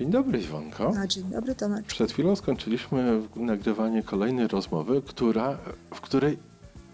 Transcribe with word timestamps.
Dzień 0.00 0.10
dobry 0.10 0.40
Iwonko. 0.40 0.92
No, 0.94 1.06
dzień 1.06 1.24
dobry 1.24 1.54
Tomek. 1.54 1.86
Przed 1.86 2.12
chwilą 2.12 2.36
skończyliśmy 2.36 3.22
nagrywanie 3.36 4.02
kolejnej 4.02 4.48
rozmowy, 4.48 5.02
która, 5.02 5.58
w 5.94 6.00
której 6.00 6.38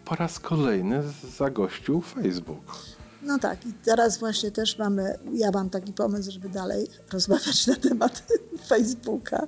po 0.05 0.14
raz 0.14 0.38
kolejny 0.41 1.02
zagościł 1.38 2.00
Facebook. 2.00 2.77
No 3.23 3.38
tak, 3.38 3.66
i 3.66 3.73
teraz 3.73 4.19
właśnie 4.19 4.50
też 4.50 4.78
mamy, 4.78 5.19
ja 5.33 5.50
mam 5.50 5.70
taki 5.70 5.92
pomysł, 5.92 6.30
żeby 6.30 6.48
dalej 6.48 6.88
rozmawiać 7.12 7.66
na 7.66 7.74
temat 7.77 8.23
Facebooka, 8.69 9.47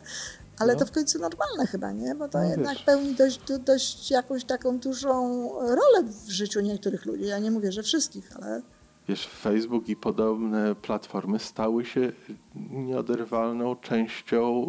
ale 0.59 0.73
No. 0.73 0.79
to 0.79 0.87
w 0.87 0.91
końcu 0.93 1.19
normalne 1.19 1.67
chyba, 1.67 1.93
nie? 1.93 2.15
Bo 2.15 2.29
to 2.29 2.39
No 2.39 2.45
jednak 2.51 2.75
wiesz. 2.77 2.85
pełni 2.85 3.15
dość, 3.15 3.41
do- 3.49 3.59
dość 3.59 4.11
jakąś 4.11 4.45
taką 4.45 4.79
dużą 4.79 5.13
rolę 5.59 6.05
w 6.27 6.31
życiu 6.31 6.61
niektórych 6.61 7.07
ludzi. 7.07 7.27
Ja 7.27 7.39
nie 7.39 7.51
mówię, 7.51 7.73
że 7.73 7.83
wszystkich, 7.83 8.37
ale 8.37 8.63
Wiesz, 9.09 9.29
Facebook 9.29 9.89
i 9.89 9.97
podobne 9.97 10.75
platformy 10.75 11.39
stały 11.39 11.85
się 11.85 12.13
nieoderwalną 12.71 13.77
częścią 13.77 14.67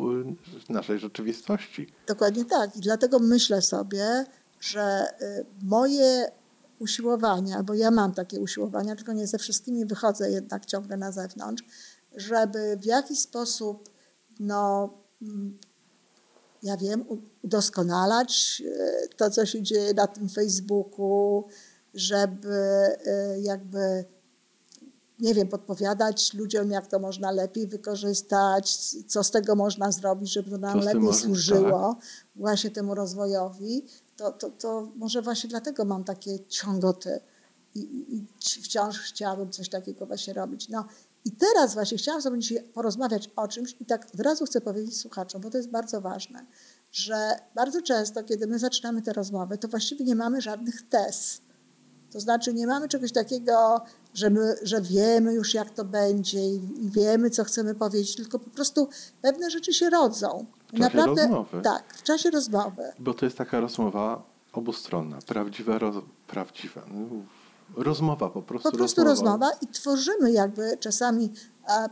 y, 0.70 0.73
naszej 0.73 0.99
rzeczywistości. 0.99 1.88
Dokładnie 2.07 2.45
tak. 2.45 2.75
I 2.75 2.80
dlatego 2.80 3.20
myślę 3.20 3.61
sobie, 3.61 4.25
że 4.59 5.05
y, 5.21 5.45
moje 5.61 6.31
usiłowania, 6.80 7.64
bo 7.64 7.73
ja 7.73 7.91
mam 7.91 8.14
takie 8.14 8.39
usiłowania, 8.39 8.95
tylko 8.95 9.14
nie 9.14 9.27
ze 9.27 9.38
wszystkimi 9.38 9.86
wychodzę 9.86 10.31
jednak 10.31 10.66
ciągle 10.66 10.97
na 10.97 11.11
zewnątrz, 11.11 11.64
żeby 12.16 12.77
w 12.77 12.86
jakiś 12.86 13.19
sposób, 13.19 13.89
no, 14.39 14.94
mm, 15.21 15.58
ja 16.64 16.77
wiem, 16.77 17.05
udoskonalać 17.42 18.61
y, 18.66 19.16
to, 19.17 19.30
co 19.30 19.45
się 19.45 19.64
dzieje 19.64 19.94
na 19.94 20.08
tym 20.08 20.30
Facebooku, 20.30 21.47
żeby 21.94 22.58
jakby 23.42 24.05
nie 25.20 25.34
wiem, 25.34 25.48
podpowiadać 25.48 26.34
ludziom, 26.34 26.72
jak 26.72 26.88
to 26.88 27.00
można 27.00 27.31
lepiej 27.31 27.67
wykorzystać, 27.67 28.78
co 29.08 29.23
z 29.23 29.31
tego 29.31 29.56
można 29.56 29.92
zrobić, 29.92 30.34
żeby 30.34 30.50
to 30.52 30.58
nam 30.58 30.80
lepiej 30.80 31.02
można- 31.02 31.22
służyło 31.22 31.98
właśnie 32.36 32.72
temu 32.72 32.95
rozwojowi, 32.95 33.86
to, 34.17 34.31
to, 34.31 34.50
to 34.50 34.92
może 34.95 35.22
właśnie 35.22 35.50
dlatego 35.50 35.86
mam 35.86 36.03
takie 36.03 36.39
ciągoty 36.45 37.20
i, 37.76 37.80
i, 37.80 38.16
i 38.16 38.26
ci- 38.39 38.61
wciąż 38.61 39.00
chciałabym 39.00 39.52
coś 39.52 39.70
takiego 39.70 40.06
właśnie 40.06 40.34
robić. 40.34 40.70
No 40.70 40.86
i 41.26 41.31
teraz 41.31 41.73
właśnie 41.73 41.98
chciałam 41.98 42.22
sobie 42.22 42.39
dzisiaj 42.39 42.64
porozmawiać 42.64 43.30
o 43.36 43.48
czymś 43.48 43.76
i 43.80 43.86
tak 43.86 44.08
od 44.14 44.20
razu 44.20 44.45
chcę 44.45 44.61
powiedzieć 44.61 44.98
słuchaczom, 44.98 45.42
bo 45.42 45.50
to 45.50 45.58
jest 45.58 45.70
bardzo 45.70 46.02
ważne, 46.02 46.45
że 46.92 47.39
bardzo 47.56 47.81
często, 47.81 48.23
kiedy 48.23 48.48
my 48.48 48.59
zaczynamy 48.59 49.02
te 49.02 49.14
rozmowy, 49.14 49.58
to 49.58 49.67
właściwie 49.67 50.06
nie 50.06 50.16
mamy 50.16 50.42
żadnych 50.42 50.89
tez. 50.89 51.42
To 52.11 52.20
znaczy 52.20 52.54
nie 52.54 52.67
mamy 52.67 52.88
czegoś 52.88 53.11
takiego, 53.11 53.81
że, 54.13 54.29
my, 54.29 54.55
że 54.63 54.81
wiemy 54.81 55.33
już 55.33 55.53
jak 55.53 55.69
to 55.69 55.85
będzie 55.85 56.39
i, 56.39 56.61
wiemy 56.81 57.29
co 57.29 57.43
chcemy 57.43 57.75
powiedzieć, 57.75 58.15
tylko 58.15 58.39
po 58.39 58.49
prostu 58.49 58.89
pewne 59.21 59.49
rzeczy 59.49 59.73
się 59.73 59.89
rodzą. 59.89 60.45
I 60.73 60.79
czasie 60.79 60.97
rozmowy. 61.05 61.61
Tak, 61.63 61.93
w 61.93 62.03
czasie 62.03 62.31
rozmowy. 62.31 62.83
Bo 62.99 63.13
to 63.13 63.25
jest 63.25 63.37
taka 63.37 63.59
rozmowa 63.59 64.23
obustronna, 64.53 65.19
prawdziwa, 65.27 65.80
roz, 65.80 65.95
prawdziwa. 66.27 66.81
no, 66.91 67.05
Rozmowa 67.75 68.30
po 68.30 68.41
prostu. 68.41 68.71
Po 68.71 68.77
prostu 68.77 69.03
rozmowa 69.03 69.52
i 69.61 69.67
tworzymy 69.67 70.31
jakby 70.31 70.77
czasami 70.80 71.30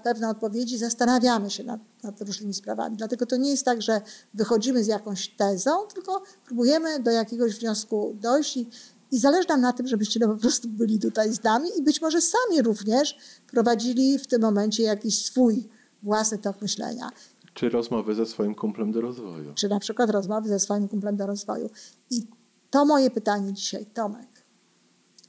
pewne 0.04 0.30
odpowiedzi, 0.30 0.78
zastanawiamy 0.78 1.50
się 1.50 1.64
nad, 1.64 1.80
nad 2.04 2.22
różnymi 2.22 2.54
sprawami. 2.54 2.98
Dlatego 2.98 3.26
to 3.26 3.38
nie 3.38 3.50
jest 3.50 3.66
tak, 3.66 3.82
że 3.82 4.02
wychodzimy 4.34 4.84
z 4.84 4.88
jakąś 4.88 5.28
tezą, 5.28 5.72
tylko 5.94 6.22
próbujemy 6.46 7.00
do 7.00 7.12
jakiegoś 7.12 7.60
wniosku 7.60 8.16
dojść 8.22 8.58
i, 8.58 8.70
i 9.12 9.20
zależy 9.20 9.48
nam 9.50 9.62
na 9.62 9.74
tym, 9.74 9.88
żebyście 9.88 10.20
no 10.20 10.28
po 10.28 10.38
prostu 10.38 10.68
byli 10.68 11.00
tutaj 11.00 11.34
z 11.34 11.44
nami 11.44 11.70
i 11.80 11.84
być 11.84 12.02
może 12.02 12.22
sami 12.22 12.62
również 12.62 13.18
prowadzili 13.52 14.20
w 14.20 14.28
tym 14.28 14.42
momencie 14.42 14.84
jakiś 14.84 15.26
swój 15.26 15.70
własny 16.04 16.38
tok 16.38 16.62
myślenia. 16.62 17.10
Czy 17.54 17.70
rozmowy 17.70 18.16
ze 18.16 18.26
swoim 18.26 18.56
kumplem 18.56 18.92
do 18.92 19.02
rozwoju. 19.02 19.54
Czy 19.54 19.70
na 19.70 19.80
przykład 19.80 20.10
rozmowy 20.10 20.50
ze 20.50 20.60
swoim 20.60 20.88
kumplem 20.88 21.18
do 21.18 21.28
rozwoju. 21.28 21.70
I 22.10 22.28
to 22.70 22.86
moje 22.86 23.12
pytanie 23.12 23.54
dzisiaj, 23.54 23.86
Tomek. 23.86 24.46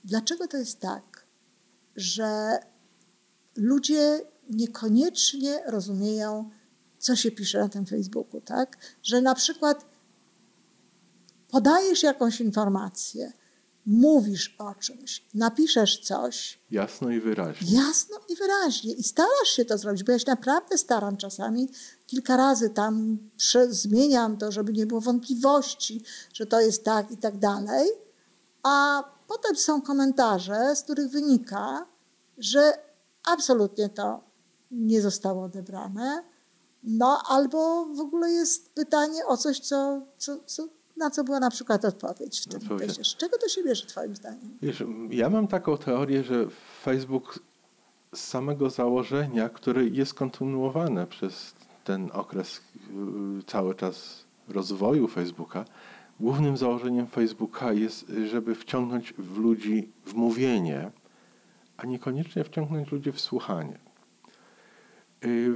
Dlaczego 0.05 0.49
to 0.49 0.57
jest 0.57 0.81
tak, 0.81 1.27
że 1.97 2.59
ludzie 3.57 4.21
niekoniecznie 4.51 5.63
rozumieją, 5.67 6.51
co 6.99 7.17
się 7.17 7.31
pisze 7.31 7.59
na 7.59 7.69
tym 7.69 7.87
Facebooku, 7.87 8.41
tak? 8.41 8.77
Że 9.03 9.21
na 9.21 9.35
przykład 9.35 9.87
podajesz 11.51 12.03
jakąś 12.03 12.41
informację, 12.41 13.33
mówisz 13.89 14.57
o 14.59 14.75
czymś, 14.75 15.25
napiszesz 15.35 16.01
coś, 16.01 16.59
Jasno 16.71 17.11
i 17.11 17.21
wyraźnie. 17.21 17.77
jasno 17.79 18.17
i 18.29 18.37
wyraźnie. 18.37 18.93
I 18.93 19.03
starasz 19.03 19.49
się 19.49 19.65
to 19.65 19.79
zrobić, 19.79 20.05
bo 20.05 20.13
ja 20.13 20.19
się 20.19 20.25
naprawdę 20.31 20.79
staram 20.79 21.17
czasami. 21.17 21.69
Kilka 22.07 22.37
razy 22.37 22.71
tam 22.71 23.19
zmieniam 23.69 24.37
to, 24.37 24.53
żeby 24.53 24.73
nie 24.73 24.87
było 24.87 25.01
wątpliwości, 25.01 26.03
że 26.33 26.47
to 26.47 26.61
jest 26.61 26.85
tak 26.85 27.11
i 27.11 27.17
tak 27.17 27.39
dalej. 27.39 27.91
A 28.63 29.05
potem 29.29 29.57
są 29.57 29.83
komentarze, 29.83 30.77
z 30.77 30.83
których 30.83 31.09
wynika, 31.11 31.87
że 32.39 32.79
absolutnie 33.25 33.89
to 33.89 34.21
nie 34.71 35.03
zostało 35.03 35.43
odebrane. 35.45 36.25
No 36.83 37.23
albo 37.29 37.85
w 37.87 38.01
ogóle 38.01 38.31
jest 38.31 38.71
pytanie 38.75 39.27
o 39.27 39.37
coś, 39.37 39.61
co, 39.61 40.03
co, 40.19 40.37
co, 40.47 40.69
na 40.99 41.11
co 41.11 41.25
była 41.25 41.41
na 41.41 41.51
przykład 41.51 41.85
odpowiedź 41.85 42.41
w 42.41 42.47
tym 42.49 42.79
wyście. 42.79 43.05
Z 43.05 43.17
czego 43.17 43.39
to 43.39 43.49
się 43.49 43.65
bierze 43.65 43.87
twoim 43.87 44.17
zdaniem? 44.17 44.59
Wiesz, 44.63 44.85
ja 45.11 45.31
mam 45.31 45.49
taką 45.49 45.77
teorię, 45.79 46.25
że 46.25 46.47
Facebook 46.83 47.39
z 48.15 48.21
samego 48.21 48.71
założenia, 48.71 49.49
które 49.49 49.85
jest 49.85 50.15
kontynuowane 50.15 51.07
przez 51.07 51.55
ten 51.85 52.11
okres 52.13 52.61
yy, 53.37 53.43
cały 53.47 53.75
czas 53.75 54.25
rozwoju 54.49 55.09
Facebooka, 55.09 55.65
głównym 56.21 56.57
założeniem 56.57 57.07
Facebooka 57.07 57.73
jest, 57.73 58.13
żeby 58.31 58.55
wciągnąć 58.55 59.15
w 59.19 59.37
ludzi 59.39 59.93
w 60.05 60.15
mówienie, 60.15 60.91
a 61.77 61.87
niekoniecznie 61.87 62.45
wciągnąć 62.45 62.93
ludzi 62.93 63.13
w 63.13 63.21
słuchanie. 63.21 63.79
Yy, 65.23 65.55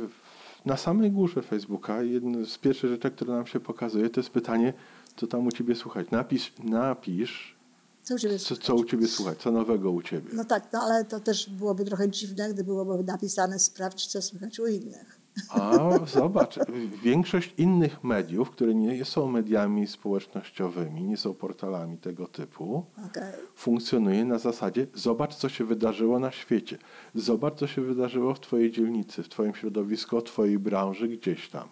Na 0.64 0.76
samej 0.76 1.10
górze 1.10 1.42
Facebooka 1.42 2.02
jedna 2.02 2.44
z 2.44 2.58
pierwszych 2.58 2.90
rzeczy, 2.90 3.10
które 3.10 3.34
nam 3.34 3.46
się 3.46 3.60
pokazuje, 3.60 4.10
to 4.10 4.20
jest 4.20 4.30
pytanie, 4.30 4.72
co 5.16 5.26
tam 5.26 5.46
u 5.46 5.50
ciebie 5.50 5.74
słuchać. 5.74 6.10
Napisz, 6.10 6.52
napisz 6.64 7.56
Co 8.02 8.14
u 8.14 8.18
ciebie 8.18 8.38
co, 8.38 8.56
co 8.56 8.74
u 8.74 8.84
ciebie 8.84 9.06
słuchać, 9.06 9.38
co 9.38 9.50
nowego 9.50 9.90
u 9.90 10.02
ciebie. 10.02 10.30
No 10.32 10.44
tak, 10.44 10.72
no 10.72 10.80
ale 10.82 11.04
to 11.04 11.20
też 11.20 11.50
byłoby 11.50 11.84
trochę 11.84 12.10
dziwne, 12.10 12.54
gdy 12.54 12.64
byłoby 12.64 13.04
napisane 13.04 13.58
sprawdź, 13.58 14.06
co 14.06 14.22
słychać 14.22 14.60
u 14.60 14.66
innych. 14.66 15.22
A 15.48 15.90
zobacz, 16.06 16.58
większość 17.02 17.54
innych 17.58 18.04
mediów, 18.04 18.50
które 18.50 18.74
nie 18.74 19.04
są 19.04 19.28
mediami 19.28 19.86
społecznościowymi, 19.86 21.04
nie 21.04 21.16
są 21.16 21.34
portalami 21.34 21.98
tego 21.98 22.26
typu, 22.26 22.84
Okej. 23.06 23.32
funkcjonuje 23.54 24.24
na 24.24 24.38
zasadzie 24.38 24.86
zobacz, 24.94 25.34
co 25.34 25.48
się 25.48 25.64
wydarzyło 25.64 26.18
na 26.18 26.32
świecie. 26.32 26.78
Zobacz, 27.14 27.58
co 27.58 27.66
się 27.66 27.82
wydarzyło 27.82 28.34
w 28.34 28.40
twojej 28.40 28.72
dzielnicy, 28.72 29.22
w 29.22 29.28
twoim 29.28 29.54
środowisku, 29.54 30.20
w 30.20 30.24
twojej 30.24 30.58
branży, 30.58 31.08
gdzieś 31.08 31.48
tam. 31.48 31.68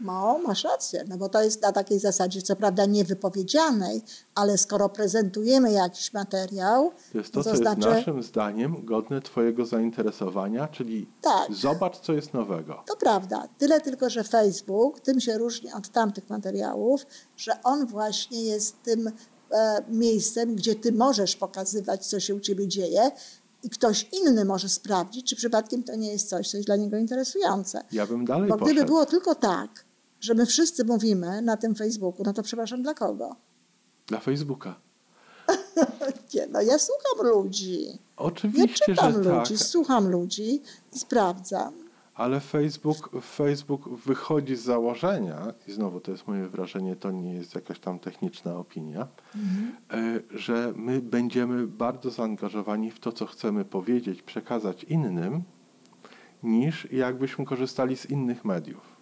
No, 0.00 0.38
masz 0.46 0.64
rację, 0.64 1.04
no 1.08 1.16
bo 1.16 1.28
to 1.28 1.42
jest 1.42 1.62
na 1.62 1.72
takiej 1.72 1.98
zasadzie, 1.98 2.42
co 2.42 2.56
prawda 2.56 2.86
niewypowiedzianej, 2.86 4.02
ale 4.34 4.58
skoro 4.58 4.88
prezentujemy 4.88 5.72
jakiś 5.72 6.12
materiał, 6.12 6.92
To 7.12 7.18
jest 7.18 7.32
to, 7.32 7.40
co 7.44 7.44
to 7.44 7.50
jest 7.50 7.62
znaczy, 7.62 7.80
naszym 7.96 8.22
zdaniem 8.22 8.84
godne 8.84 9.20
twojego 9.20 9.66
zainteresowania, 9.66 10.68
czyli 10.68 11.08
Tak. 11.22 11.54
zobacz, 11.54 11.98
co 12.00 12.12
jest 12.12 12.34
nowego. 12.34 12.82
to 12.86 12.96
prawda, 12.96 13.48
tyle 13.58 13.80
tylko, 13.80 14.10
że 14.10 14.24
Facebook 14.24 15.00
tym 15.00 15.20
się 15.20 15.38
różni 15.38 15.72
od 15.72 15.88
tamtych 15.88 16.30
materiałów, 16.30 17.06
że 17.36 17.62
on 17.62 17.86
właśnie 17.86 18.42
jest 18.44 18.82
tym 18.82 19.10
e, 19.52 19.84
miejscem, 19.88 20.54
gdzie 20.56 20.74
ty 20.74 20.92
możesz 20.92 21.36
pokazywać, 21.36 22.06
co 22.06 22.20
się 22.20 22.34
u 22.34 22.40
ciebie 22.40 22.68
dzieje 22.68 23.10
i 23.62 23.70
ktoś 23.70 24.08
inny 24.12 24.44
może 24.44 24.68
sprawdzić, 24.68 25.26
czy 25.30 25.36
przypadkiem 25.36 25.82
to 25.82 25.94
nie 25.94 26.12
jest 26.12 26.28
coś, 26.28 26.50
co 26.50 26.56
jest 26.56 26.66
dla 26.68 26.76
niego 26.76 26.96
interesujące. 26.96 27.82
Ja 27.92 28.06
bym 28.06 28.24
dalej 28.24 28.48
Bo 28.50 28.56
gdyby 28.56 28.70
poszedł. 28.74 28.86
było 28.86 29.06
tylko 29.06 29.34
tak, 29.34 29.84
że 30.20 30.34
my 30.34 30.46
wszyscy 30.46 30.84
mówimy 30.84 31.42
na 31.42 31.56
tym 31.56 31.74
Facebooku, 31.74 32.22
no 32.26 32.32
to 32.32 32.42
przepraszam, 32.42 32.82
dla 32.82 32.94
kogo? 32.94 33.36
Dla 34.06 34.20
Facebooka. 34.20 34.74
Nie, 36.34 36.46
no 36.46 36.60
ja 36.62 36.78
słucham 36.78 37.26
ludzi. 37.26 37.86
Ja 37.86 37.96
Oczywiście, 38.16 38.84
czytam 38.84 39.12
że 39.12 39.18
ludzi, 39.18 39.54
tak. 39.54 39.66
słucham 39.66 40.08
ludzi 40.08 40.62
i 40.92 40.98
sprawdzam. 40.98 41.88
Ale 42.14 42.40
Facebook, 42.40 43.10
Facebook 43.22 43.88
wychodzi 43.88 44.56
z 44.56 44.62
założenia, 44.62 45.54
i 45.68 45.72
znowu 45.72 46.00
to 46.00 46.10
jest 46.10 46.26
moje 46.26 46.48
wrażenie, 46.48 46.96
to 46.96 47.10
nie 47.10 47.34
jest 47.34 47.54
jakaś 47.54 47.78
tam 47.78 47.98
techniczna 47.98 48.56
opinia, 48.56 49.08
e, 49.90 50.20
że 50.30 50.72
my 50.76 51.00
będziemy 51.00 51.66
bardzo 51.66 52.10
zaangażowani 52.10 52.90
w 52.90 53.00
to, 53.00 53.12
co 53.12 53.26
chcemy 53.26 53.64
powiedzieć, 53.64 54.22
przekazać 54.22 54.84
innym, 54.84 55.42
niż 56.42 56.92
jakbyśmy 56.92 57.44
korzystali 57.44 57.96
z 57.96 58.10
innych 58.10 58.44
mediów. 58.44 58.97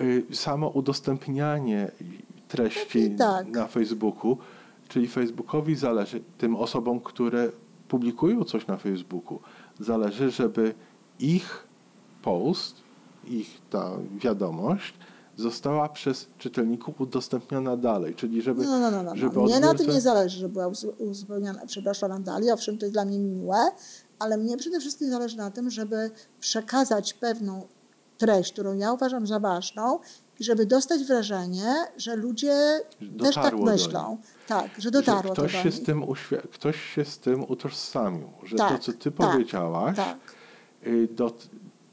E, 0.00 0.34
Samo 0.34 0.68
udostępnianie 0.68 1.90
treści 2.48 3.00
Pewnie 3.00 3.18
tak. 3.18 3.48
na 3.48 3.66
Facebooku, 3.66 4.38
czyli 4.88 5.08
Facebookowi 5.08 5.76
zależy, 5.76 6.20
tym 6.38 6.56
osobom, 6.56 7.00
które 7.00 7.50
publikują 7.88 8.44
coś 8.44 8.66
na 8.66 8.76
Facebooku, 8.76 9.40
zależy, 9.80 10.30
żeby 10.30 10.74
ich 11.18 11.66
post 12.22 12.76
ich 13.24 13.60
ta 13.70 13.90
wiadomość 14.18 14.94
została 15.36 15.88
przez 15.88 16.26
czytelników 16.38 17.00
udostępniona 17.00 17.76
dalej, 17.76 18.14
czyli 18.14 18.42
żeby... 18.42 18.64
No, 18.64 18.78
no, 18.78 18.90
no, 18.90 19.02
no. 19.02 19.16
żeby 19.16 19.42
Mnie 19.42 19.60
na 19.60 19.74
tym 19.74 19.90
nie 19.90 20.00
zależy, 20.00 20.38
że 20.38 20.48
była 20.48 20.68
uzu- 20.68 20.92
uzupełniana, 20.98 21.66
przepraszana 21.66 22.20
dalej, 22.20 22.50
owszem, 22.50 22.78
to 22.78 22.86
jest 22.86 22.94
dla 22.94 23.04
mnie 23.04 23.18
miłe, 23.18 23.70
ale 24.18 24.38
mnie 24.38 24.56
przede 24.56 24.80
wszystkim 24.80 25.10
zależy 25.10 25.36
na 25.36 25.50
tym, 25.50 25.70
żeby 25.70 26.10
przekazać 26.40 27.14
pewną 27.14 27.66
treść, 28.18 28.52
którą 28.52 28.74
ja 28.74 28.92
uważam 28.92 29.26
za 29.26 29.40
ważną 29.40 29.98
i 30.40 30.44
żeby 30.44 30.66
dostać 30.66 31.04
wrażenie, 31.04 31.74
że 31.96 32.16
ludzie 32.16 32.80
też 33.00 33.34
tak 33.34 33.44
Dotarło 33.44 33.64
myślą. 33.66 34.18
Tak, 34.46 34.70
że 34.78 34.90
dotarło 34.90 35.22
że 35.34 35.42
ktoś 35.42 35.52
to 35.52 35.58
do 35.58 35.62
się, 35.62 35.70
z 35.72 35.82
tym 35.82 36.02
uświ- 36.02 36.48
ktoś 36.52 36.76
się 36.94 37.04
z 37.04 37.18
tym 37.18 37.44
utożsamił, 37.50 38.28
że 38.42 38.56
Tak, 38.56 38.72
to, 38.72 38.78
co 38.78 38.92
ty 38.92 39.12
tak, 39.12 39.30
powiedziałaś, 39.30 39.96
Tak. 39.96 40.16
y, 40.86 41.08
do, 41.10 41.30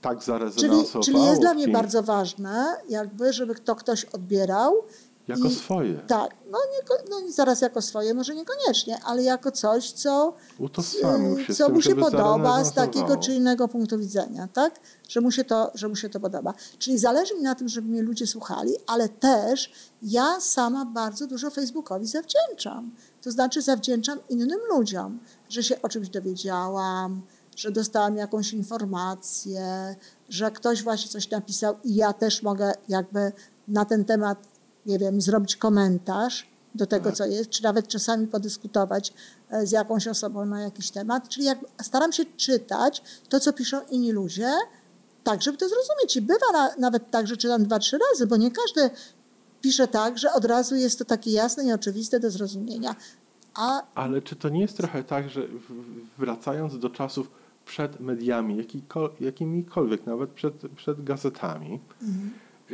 tak 0.01 0.13
Czyli, 0.17 0.25
zarezonansowało 0.25 1.03
czyli 1.05 1.23
jest 1.25 1.41
dla 1.41 1.53
mnie 1.53 1.67
bardzo 1.67 2.03
ważne, 2.03 2.75
jakby, 2.89 3.33
żeby 3.33 3.55
to 3.55 3.75
ktoś 3.75 4.05
odbierał. 4.05 4.73
Jako 5.27 5.47
i- 5.47 5.55
swoje. 5.55 5.93
Tak, 5.93 6.35
no, 6.51 6.57
nieko, 6.75 6.93
no 7.09 7.31
zaraz 7.31 7.61
jako 7.61 7.81
swoje, 7.81 8.13
może 8.13 8.35
niekoniecznie, 8.35 8.97
ale 9.03 9.23
jako 9.23 9.51
coś, 9.51 9.91
co, 9.91 10.33
Utożsamił 10.59 11.39
się 11.39 11.53
co 11.53 11.65
tym, 11.65 11.75
mu 11.75 11.81
się 11.81 11.95
podoba 11.95 12.63
z 12.63 12.73
takiego 12.73 12.75
zarezonansowało. 12.75 13.21
czy 13.23 13.33
innego 13.33 13.67
punktu 13.67 13.99
widzenia, 13.99 14.47
tak? 14.53 14.79
Że 15.09 15.21
mu, 15.21 15.31
się 15.31 15.43
to, 15.43 15.71
że 15.75 15.87
mu 15.87 15.95
się 15.95 16.09
to 16.09 16.19
podoba. 16.19 16.53
Czyli 16.79 16.97
zależy 16.97 17.35
mi 17.35 17.41
na 17.41 17.55
tym, 17.55 17.67
żeby 17.67 17.87
mnie 17.87 18.01
ludzie 18.01 18.27
słuchali, 18.27 18.73
ale 18.87 19.09
też 19.09 19.71
ja 20.01 20.39
sama 20.41 20.85
bardzo 20.85 21.27
dużo 21.27 21.49
Facebookowi 21.49 22.07
zawdzięczam. 22.07 22.91
To 23.21 23.31
znaczy 23.31 23.61
zawdzięczam 23.61 24.19
innym 24.29 24.59
ludziom, 24.69 25.19
że 25.49 25.63
się 25.63 25.81
o 25.81 25.89
czymś 25.89 26.09
dowiedziałam, 26.09 27.21
że 27.55 27.71
dostałam 27.71 28.17
jakąś 28.17 28.53
informację, 28.53 29.95
że 30.29 30.51
ktoś 30.51 30.83
właśnie 30.83 31.11
coś 31.11 31.29
napisał 31.29 31.75
i 31.83 31.95
ja 31.95 32.13
też 32.13 32.43
mogę 32.43 32.73
jakby 32.89 33.31
na 33.67 33.85
ten 33.85 34.05
temat, 34.05 34.37
nie 34.85 34.99
wiem, 34.99 35.21
zrobić 35.21 35.55
komentarz 35.55 36.47
do 36.75 36.85
tego, 36.85 37.05
Tak. 37.09 37.15
co 37.15 37.25
jest, 37.25 37.49
czy 37.49 37.63
nawet 37.63 37.87
czasami 37.87 38.27
podyskutować 38.27 39.13
e, 39.49 39.67
z 39.67 39.71
jakąś 39.71 40.07
osobą 40.07 40.45
na 40.45 40.61
jakiś 40.61 40.91
temat. 40.91 41.29
Czyli 41.29 41.45
jak 41.45 41.59
staram 41.81 42.11
się 42.11 42.25
czytać 42.25 43.03
to, 43.29 43.39
co 43.39 43.53
piszą 43.53 43.77
inni 43.91 44.11
ludzie, 44.11 44.51
tak, 45.23 45.41
żeby 45.41 45.57
to 45.57 45.69
zrozumieć. 45.69 46.15
I 46.15 46.21
bywa 46.21 46.51
na, 46.53 46.75
nawet 46.79 47.11
tak, 47.11 47.27
że 47.27 47.37
czytam 47.37 47.63
dwa, 47.63 47.79
trzy 47.79 47.97
razy, 48.11 48.27
bo 48.27 48.37
nie 48.37 48.51
każdy 48.51 48.89
pisze 49.61 49.87
tak, 49.87 50.17
że 50.17 50.33
od 50.33 50.45
razu 50.45 50.75
jest 50.75 50.99
to 50.99 51.05
takie 51.05 51.31
jasne 51.31 51.65
i 51.65 51.71
oczywiste 51.73 52.19
do 52.19 52.31
zrozumienia. 52.31 52.95
A 53.55 53.83
Ale 53.95 54.21
czy 54.21 54.35
to 54.35 54.49
nie 54.49 54.61
jest 54.61 54.77
trochę 54.77 55.03
tak, 55.03 55.29
że 55.29 55.41
wracając 56.17 56.79
do 56.79 56.89
czasów 56.89 57.31
przed 57.65 57.99
mediami, 57.99 58.67
jakimikolwiek, 59.19 60.05
nawet 60.05 60.29
przed, 60.29 60.53
przed 60.75 61.03
gazetami, 61.03 61.79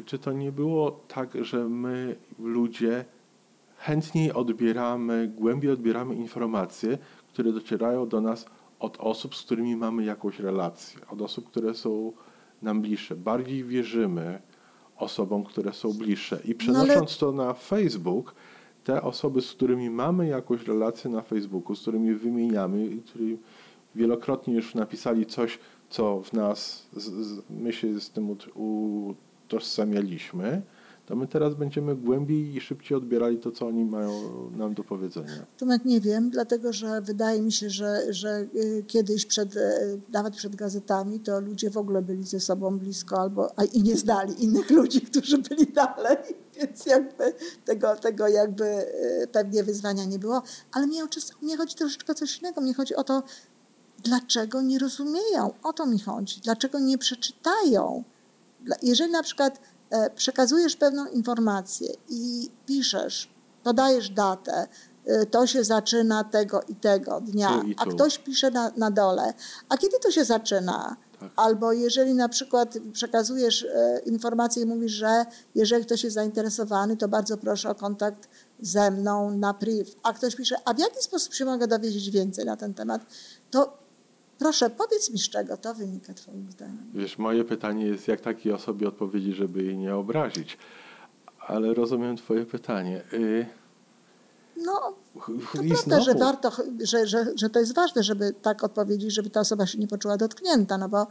czy 0.06 0.20
to 0.20 0.32
nie 0.34 0.52
było 0.52 0.92
tak, 1.08 1.30
że 1.46 1.70
my, 1.70 2.16
ludzie, 2.40 3.06
chętniej 3.78 4.34
odbieramy, 4.34 5.32
głębiej 5.36 5.72
odbieramy 5.72 6.16
informacje, 6.16 6.98
które 7.34 7.52
docierają 7.52 8.08
do 8.08 8.22
nas 8.22 8.46
od 8.80 8.98
osób, 9.00 9.36
z 9.36 9.42
którymi 9.42 9.76
mamy 9.76 10.04
jakąś 10.04 10.40
relację, 10.40 11.00
od 11.10 11.22
osób, 11.22 11.48
które 11.48 11.74
są 11.74 12.12
nam 12.62 12.82
bliższe. 12.82 13.16
Bardziej 13.16 13.64
wierzymy 13.64 14.42
osobom, 14.98 15.44
które 15.44 15.74
są 15.74 15.94
bliższe. 15.94 16.36
I 16.36 16.48
No 16.48 16.54
ale- 16.54 16.56
przenosząc 16.58 17.18
to 17.18 17.32
na 17.32 17.54
Facebook, 17.54 18.36
te 18.84 19.02
osoby, 19.02 19.42
z 19.42 19.52
którymi 19.52 19.90
mamy 19.90 20.28
jakąś 20.28 20.64
relację 20.68 21.10
na 21.12 21.22
Facebooku, 21.22 21.76
z 21.76 21.82
którymi 21.82 22.14
wymieniamy, 22.16 22.86
i 22.86 23.02
którzy 23.02 23.38
wielokrotnie 23.96 24.54
już 24.54 24.76
napisali 24.76 25.26
coś, 25.26 25.60
co 25.90 26.22
w 26.22 26.34
nas, 26.34 26.88
z, 26.94 27.04
z, 27.04 27.42
my 27.50 27.74
się 27.74 28.00
z 28.00 28.10
tym 28.12 28.28
ut- 28.30 28.50
utożsamialiśmy, 29.50 30.62
to 31.06 31.16
my 31.16 31.28
teraz 31.28 31.56
będziemy 31.56 31.96
głębiej 31.96 32.56
i 32.56 32.62
szybciej 32.62 32.98
odbierali 32.98 33.38
to, 33.38 33.52
co 33.52 33.68
oni 33.68 33.86
mają 33.86 34.12
nam 34.58 34.74
do 34.74 34.84
powiedzenia. 34.84 35.46
Tomek 35.58 35.86
nie 35.86 36.02
wiem, 36.02 36.30
dlatego 36.30 36.74
że 36.74 37.02
wydaje 37.02 37.42
mi 37.42 37.52
się, 37.52 37.70
że, 37.70 38.14
że 38.14 38.48
y, 38.56 38.84
kiedyś 38.88 39.26
przed, 39.26 39.56
y, 39.56 39.60
nawet 40.10 40.36
przed 40.36 40.56
gazetami 40.56 41.20
to 41.20 41.40
ludzie 41.40 41.70
w 41.70 41.78
ogóle 41.78 42.02
byli 42.02 42.24
ze 42.24 42.40
sobą 42.40 42.80
blisko 42.80 43.22
albo 43.22 43.60
a 43.60 43.64
i 43.64 43.84
nie 43.84 43.98
znali 43.98 44.44
innych 44.44 44.70
ludzi, 44.70 45.02
którzy 45.02 45.38
byli 45.38 45.66
dalej, 45.74 46.18
więc 46.60 46.86
jakby 46.86 47.34
tego, 47.66 47.96
tego 47.96 48.28
jakby 48.28 48.66
y, 49.24 49.28
pewnie 49.32 49.64
wyzwania 49.64 50.06
nie 50.06 50.20
było. 50.20 50.42
Ale 50.72 50.88
mnie, 50.88 51.04
mnie 51.42 51.58
chodzi 51.58 51.76
troszeczkę 51.76 52.12
o 52.12 52.16
coś 52.16 52.40
innego. 52.40 52.62
Mnie 52.62 52.74
chodzi 52.74 52.96
o 52.96 53.04
to, 53.04 53.24
dlaczego 54.04 54.62
nie 54.62 54.80
rozumieją. 54.80 55.54
O 55.64 55.74
to 55.74 55.86
mi 55.86 56.00
chodzi. 56.00 56.42
Dlaczego 56.42 56.80
nie 56.80 56.98
przeczytają. 56.98 58.04
Jeżeli 58.82 59.12
na 59.12 59.24
przykład 59.24 59.60
e, 59.90 60.10
przekazujesz 60.10 60.76
pewną 60.76 61.06
informację 61.06 61.90
i 62.10 62.50
piszesz, 62.66 63.30
podajesz 63.64 64.10
datę, 64.10 64.68
e, 65.06 65.26
to 65.26 65.48
się 65.48 65.64
zaczyna 65.64 66.24
tego 66.24 66.62
i 66.68 66.76
tego 66.76 67.22
dnia, 67.22 67.64
a 67.78 67.86
ktoś 67.86 68.18
pisze 68.18 68.52
na, 68.52 68.72
na 68.78 68.92
dole, 68.92 69.34
a 69.70 69.78
kiedy 69.78 70.00
to 70.00 70.12
się 70.12 70.26
zaczyna? 70.26 70.96
Tak. 71.20 71.32
Albo 71.36 71.74
jeżeli 71.74 72.14
na 72.14 72.30
przykład 72.30 72.78
przekazujesz 72.94 73.64
e, 73.64 74.00
informację 74.06 74.64
i 74.64 74.66
mówisz, 74.66 74.92
że 74.92 75.26
jeżeli 75.56 75.86
ktoś 75.86 76.04
jest 76.04 76.14
zainteresowany, 76.14 76.98
to 76.98 77.08
bardzo 77.08 77.38
proszę 77.38 77.70
o 77.70 77.76
kontakt 77.76 78.30
ze 78.60 78.92
mną 78.92 79.32
na 79.32 79.54
priv. 79.54 79.92
A 80.04 80.14
ktoś 80.14 80.36
pisze, 80.36 80.56
a 80.66 80.74
w 80.74 80.80
jaki 80.80 81.04
sposób 81.04 81.34
się 81.34 81.46
mogę 81.46 81.68
dowiedzieć 81.68 82.10
więcej 82.10 82.46
na 82.46 82.58
ten 82.58 82.74
temat? 82.74 83.02
To 83.52 83.89
proszę, 84.40 84.70
powiedz 84.70 85.12
mi, 85.12 85.20
z 85.20 85.30
czego 85.30 85.58
to 85.58 85.74
wynika 85.74 86.14
twoim 86.14 86.52
zdaniem. 86.52 86.92
Wiesz, 86.94 87.18
moje 87.18 87.44
pytanie 87.44 87.86
jest, 87.86 88.08
jak 88.08 88.22
takiej 88.22 88.52
osobie 88.54 88.88
odpowiedzieć, 88.88 89.36
żeby 89.36 89.64
jej 89.64 89.78
nie 89.78 89.96
obrazić. 89.96 90.58
Ale 91.48 91.74
rozumiem 91.74 92.18
twoje 92.18 92.46
pytanie. 92.46 93.04
Y, 93.14 93.46
No, 94.66 94.94
to 95.54 95.62
i 95.62 95.70
prawda, 95.70 96.02
że 96.02 96.16
warto, 96.16 96.52
że, 96.84 97.08
że, 97.08 97.26
że 97.36 97.50
to 97.50 97.60
jest 97.60 97.76
ważne, 97.76 98.04
żeby 98.04 98.34
tak 98.42 98.64
odpowiedzieć, 98.64 99.14
żeby 99.14 99.30
ta 99.30 99.40
osoba 99.40 99.66
się 99.66 99.78
nie 99.78 99.88
poczuła 99.88 100.18
dotknięta, 100.18 100.78
no 100.78 100.90
bo, 100.90 101.08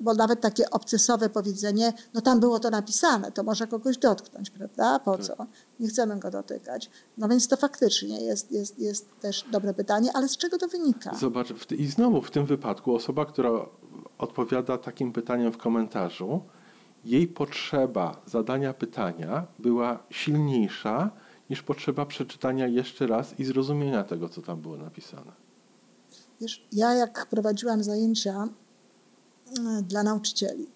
bo, 0.00 0.14
nawet 0.14 0.40
takie 0.40 0.70
obcesowe 0.70 1.28
powiedzenie, 1.28 1.92
no 2.14 2.20
tam 2.20 2.40
było 2.40 2.60
to 2.60 2.70
napisane, 2.70 3.32
to 3.32 3.42
może 3.42 3.66
kogoś 3.66 3.98
dotknąć, 3.98 4.50
prawda? 4.50 4.98
Po 4.98 5.16
Tak. 5.16 5.26
co? 5.26 5.46
Nie 5.80 5.88
chcemy 5.88 6.18
go 6.18 6.30
dotykać. 6.30 6.90
No 7.18 7.28
więc 7.28 7.48
to 7.48 7.56
faktycznie 7.56 8.20
jest, 8.20 8.52
jest, 8.52 8.78
jest 8.78 9.20
też 9.20 9.44
dobre 9.52 9.74
pytanie, 9.74 10.10
ale 10.14 10.28
z 10.28 10.36
czego 10.36 10.58
to 10.58 10.68
wynika? 10.68 11.14
Zobacz, 11.14 11.48
i 11.70 11.86
znowu 11.86 12.22
w 12.22 12.30
tym 12.30 12.46
wypadku 12.46 12.94
osoba, 12.94 13.26
która 13.26 13.50
odpowiada 14.18 14.78
takim 14.78 15.12
pytaniem 15.12 15.52
w 15.52 15.58
komentarzu, 15.58 16.40
jej 17.04 17.28
potrzeba 17.28 18.22
zadania 18.26 18.74
pytania 18.74 19.46
była 19.58 19.98
silniejsza 20.10 21.10
niż 21.50 21.62
potrzeba 21.62 22.06
przeczytania 22.06 22.66
jeszcze 22.66 23.06
raz 23.06 23.40
i 23.40 23.44
zrozumienia 23.44 24.04
tego, 24.04 24.28
co 24.28 24.42
tam 24.42 24.60
było 24.60 24.76
napisane. 24.76 25.32
Wiesz, 26.40 26.66
ja 26.72 26.94
jak 26.94 27.26
prowadziłam 27.26 27.84
zajęcia 27.84 28.48
e, 29.58 29.82
dla 29.82 30.02
nauczycieli, 30.02 30.66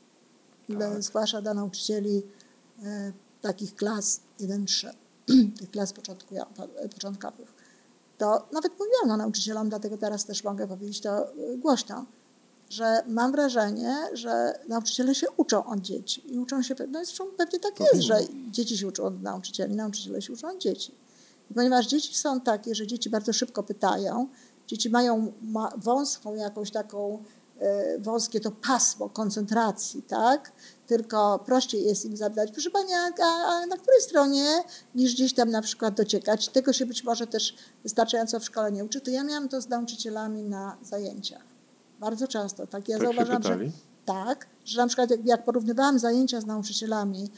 dla, 0.68 0.90
Tak. 0.90 1.02
zwłaszcza 1.02 1.42
dla 1.42 1.54
nauczycieli 1.54 2.22
e, 2.82 3.12
takich 3.40 3.74
klas 3.74 4.20
1-3, 4.40 4.88
tych 5.58 5.70
klas 5.70 5.92
początku, 5.92 6.34
początkowych, 6.92 7.54
to 8.18 8.48
nawet 8.52 8.72
mówiłam 8.72 9.08
na 9.08 9.16
nauczycielom, 9.16 9.68
dlatego 9.68 9.96
teraz 9.98 10.24
też 10.24 10.44
mogę 10.44 10.68
powiedzieć 10.68 11.00
to 11.00 11.32
e, 11.32 11.56
głośno, 11.56 12.06
że 12.70 13.02
mam 13.08 13.32
wrażenie, 13.32 13.96
że 14.12 14.58
nauczyciele 14.68 15.14
się 15.14 15.26
uczą 15.36 15.66
od 15.66 15.80
dzieci 15.80 16.34
i 16.34 16.38
uczą 16.38 16.62
się, 16.62 16.74
no 16.88 17.04
zresztą 17.04 17.24
pewnie 17.36 17.58
tak 17.58 17.80
jest, 17.80 18.02
że 18.02 18.18
dzieci 18.50 18.78
się 18.78 18.88
uczą 18.88 19.04
od 19.04 19.22
nauczycieli, 19.22 19.76
nauczyciele 19.76 20.22
się 20.22 20.32
uczą 20.32 20.48
od 20.48 20.58
dzieci. 20.58 20.94
I 21.50 21.54
ponieważ 21.54 21.86
dzieci 21.86 22.14
są 22.14 22.40
takie, 22.40 22.74
że 22.74 22.86
dzieci 22.86 23.10
bardzo 23.10 23.32
szybko 23.32 23.62
pytają, 23.62 24.28
dzieci 24.66 24.90
mają 24.90 25.32
ma 25.42 25.72
wąską 25.76 26.34
jakąś 26.34 26.70
taką, 26.70 27.22
e, 27.58 27.98
wąskie 27.98 28.40
to 28.40 28.50
pasmo 28.50 29.08
koncentracji, 29.08 30.02
tak? 30.02 30.52
Tylko 30.86 31.38
prościej 31.46 31.84
jest 31.84 32.04
im 32.04 32.16
zadać, 32.16 32.52
proszę 32.52 32.70
Pani, 32.70 32.92
a, 32.92 33.24
a 33.24 33.66
na 33.66 33.76
której 33.76 34.00
stronie, 34.00 34.62
niż 34.94 35.14
gdzieś 35.14 35.34
tam 35.34 35.50
na 35.50 35.62
przykład 35.62 35.94
dociekać. 35.94 36.48
Tego 36.48 36.72
się 36.72 36.86
być 36.86 37.04
może 37.04 37.26
też 37.26 37.56
wystarczająco 37.82 38.40
w 38.40 38.44
szkole 38.44 38.72
nie 38.72 38.84
uczy. 38.84 39.00
To 39.00 39.10
ja 39.10 39.24
miałam 39.24 39.48
to 39.48 39.60
z 39.60 39.68
nauczycielami 39.68 40.42
na 40.42 40.76
zajęciach. 40.82 41.53
Bardzo 42.04 42.28
często. 42.28 42.66
Tak, 42.66 42.88
ja 42.88 42.98
Tak 42.98 43.06
zauważam, 43.06 43.42
że 43.42 43.58
tak, 44.04 44.46
że 44.64 44.80
na 44.80 44.86
przykład 44.86 45.10
jak, 45.10 45.26
jak 45.26 45.44
porównywałam 45.44 45.98
zajęcia 45.98 46.40
z 46.40 46.46
nauczycielami 46.46 47.30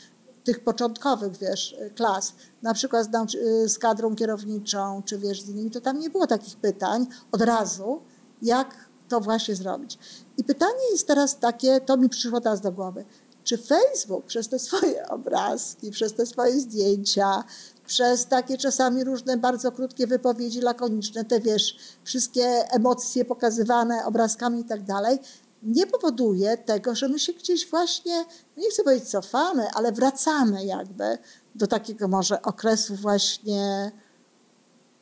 tych 0.44 0.64
początkowych, 0.64 1.36
wiesz, 1.36 1.76
klas, 1.96 2.34
na 2.62 2.74
przykład 2.74 3.06
z, 3.06 3.08
nauczy- 3.08 3.68
z 3.68 3.78
kadrą 3.78 4.16
kierowniczą, 4.16 5.02
czy 5.04 5.18
wiesz, 5.18 5.42
z 5.42 5.48
innymi, 5.48 5.70
to 5.70 5.80
tam 5.80 5.98
nie 6.00 6.10
było 6.10 6.26
takich 6.26 6.56
pytań 6.56 7.06
od 7.32 7.42
razu, 7.42 8.00
jak 8.42 8.88
to 9.08 9.20
właśnie 9.20 9.54
zrobić. 9.54 9.98
I 10.38 10.44
pytanie 10.44 10.90
jest 10.92 11.06
teraz 11.06 11.38
takie, 11.38 11.80
to 11.80 11.96
mi 11.96 12.08
przyszło 12.08 12.40
teraz 12.40 12.60
do 12.60 12.72
głowy, 12.72 13.04
czy 13.44 13.58
Facebook 13.58 14.26
przez 14.26 14.48
te 14.48 14.58
swoje 14.58 15.08
obrazki, 15.08 15.90
przez 15.90 16.14
te 16.14 16.26
swoje 16.26 16.60
zdjęcia, 16.60 17.44
przez 17.86 18.26
takie 18.26 18.58
czasami 18.58 19.04
różne 19.04 19.36
bardzo 19.36 19.72
krótkie 19.72 20.06
wypowiedzi 20.06 20.60
lakoniczne, 20.60 21.24
te 21.24 21.40
wiesz, 21.40 21.76
wszystkie 22.04 22.44
emocje 22.70 23.24
pokazywane 23.24 24.04
obrazkami 24.04 24.60
i 24.60 24.64
tak 24.64 24.82
dalej, 24.82 25.18
nie 25.62 25.86
powoduje 25.86 26.56
tego, 26.56 26.94
że 26.94 27.08
my 27.08 27.18
się 27.18 27.32
gdzieś 27.32 27.70
właśnie, 27.70 28.24
no 28.56 28.62
nie 28.62 28.70
chcę 28.70 28.82
powiedzieć 28.82 29.08
cofamy, 29.08 29.66
ale 29.74 29.92
wracamy 29.92 30.64
jakby 30.64 31.18
do 31.54 31.66
takiego 31.66 32.08
może 32.08 32.42
okresu 32.42 32.94
właśnie, 32.94 33.92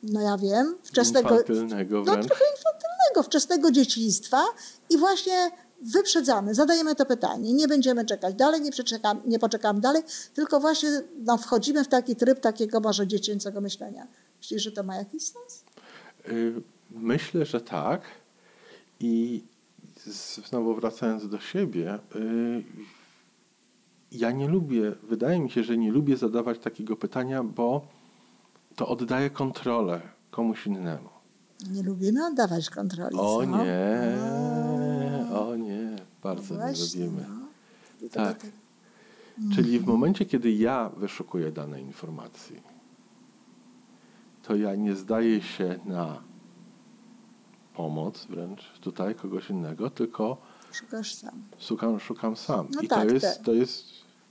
no 0.03 0.21
ja 0.21 0.37
wiem, 0.37 0.77
wczesnego... 0.83 1.29
Infantylnego 1.29 1.97
No 1.97 2.13
trochę 2.13 2.43
infantylnego, 2.57 3.23
wczesnego 3.23 3.71
dzieciństwa 3.71 4.43
i 4.89 4.97
właśnie 4.97 5.51
wyprzedzamy, 5.81 6.55
zadajemy 6.55 6.95
to 6.95 7.05
pytanie, 7.05 7.53
nie 7.53 7.67
będziemy 7.67 8.05
czekać 8.05 8.35
dalej, 8.35 8.61
nie, 8.61 8.71
przeczekam, 8.71 9.21
nie 9.25 9.39
poczekamy 9.39 9.81
dalej, 9.81 10.03
tylko 10.33 10.59
właśnie 10.59 10.89
no, 11.17 11.37
wchodzimy 11.37 11.83
w 11.83 11.87
taki 11.87 12.15
tryb 12.15 12.39
takiego 12.39 12.79
może 12.79 13.07
dziecięcego 13.07 13.61
myślenia. 13.61 14.07
Myślisz, 14.37 14.63
że 14.63 14.71
to 14.71 14.83
ma 14.83 14.95
jakiś 14.95 15.23
sens? 15.23 15.63
Y, 16.29 16.61
Myślę, 16.91 17.45
że 17.45 17.61
tak. 17.61 18.01
I 18.99 19.43
znowu 20.47 20.75
wracając 20.75 21.29
do 21.29 21.39
siebie, 21.39 21.99
y, 22.15 22.63
ja 24.11 24.31
nie 24.31 24.47
lubię, 24.47 24.91
wydaje 25.03 25.39
mi 25.39 25.51
się, 25.51 25.63
że 25.63 25.77
nie 25.77 25.91
lubię 25.91 26.17
zadawać 26.17 26.59
takiego 26.59 26.95
pytania, 26.95 27.43
bo 27.43 27.87
to 28.75 28.87
oddaje 28.87 29.29
kontrolę 29.29 30.01
komuś 30.31 30.67
innemu. 30.67 31.09
Nie 31.71 31.83
lubimy 31.83 32.25
oddawać 32.25 32.69
kontroli. 32.69 33.17
O 33.17 33.37
co? 33.37 33.45
nie, 33.45 33.55
A, 33.55 33.61
o 33.61 33.63
nie, 33.63 34.54
bardzo 36.25 36.53
no 36.53 36.59
nie 36.67 36.73
właśnie, 36.73 37.05
lubimy. 37.05 37.25
no. 37.29 37.45
Tak. 38.09 38.09
dlatego- 38.11 38.57
Czyli 39.55 39.79
w 39.79 39.85
momencie, 39.85 40.25
kiedy 40.25 40.51
ja 40.51 40.89
wyszukuję 40.97 41.51
danej 41.51 41.83
informacji, 41.83 42.61
to 44.43 44.55
ja 44.55 44.75
nie 44.75 44.95
zdaję 44.95 45.41
się 45.41 45.79
na 45.85 46.21
pomoc 47.73 48.25
wręcz 48.25 48.79
tutaj 48.81 49.15
kogoś 49.15 49.49
innego, 49.49 49.89
tylko 49.89 50.37
Szukasz 50.71 51.13
sam. 51.15 51.41
szukam, 51.59 51.99
szukam 51.99 52.35
sam. 52.35 52.67
No 52.75 52.81
I 52.81 52.87
tak, 52.87 53.07
to 53.07 53.13
jest, 53.13 53.25
tak. 53.37 53.45
to 53.45 53.53
jest 53.53 53.83